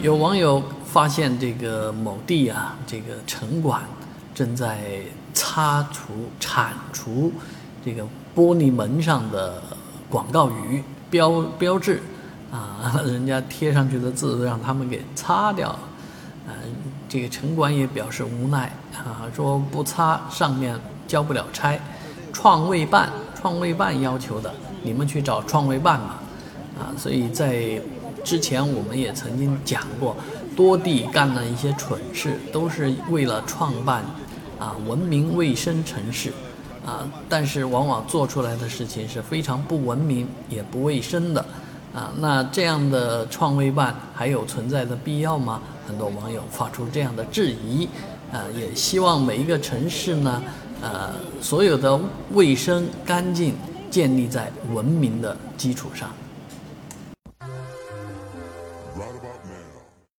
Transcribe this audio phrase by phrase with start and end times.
[0.00, 3.82] 有网友发现这个某地啊，这个城管
[4.32, 5.00] 正在
[5.34, 7.32] 擦除、铲除
[7.84, 9.60] 这个玻璃门上的
[10.08, 12.00] 广告语标标志
[12.52, 15.80] 啊，人家贴上去的字让他们给擦掉了。
[16.46, 16.54] 呃，
[17.08, 20.78] 这个城管也表示无奈啊，说不擦上面
[21.08, 21.76] 交不了差，
[22.32, 26.22] 创卫办创卫办要求的，你们去找创卫办吧。
[26.78, 27.82] 啊，所以在
[28.24, 30.16] 之前我们也曾经讲过，
[30.56, 34.04] 多地干了一些蠢事，都是为了创办
[34.58, 36.32] 啊文明卫生城市，
[36.84, 41.40] 啊，但是往往做出来的事情是非常不文明也不卫生的，
[41.94, 45.62] 啊，那这样的创卫办还有存在的必要吗？
[45.86, 47.88] 很多网友发出这样的质疑，
[48.30, 50.42] 啊，也希望每一个城市呢，
[50.82, 51.98] 呃，所有的
[52.32, 53.54] 卫生干净
[53.90, 56.10] 建立在文明的基础上。
[58.98, 59.37] Right about.